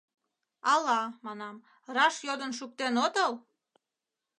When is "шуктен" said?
2.59-2.93